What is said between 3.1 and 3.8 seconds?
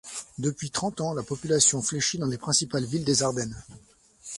Ardennes.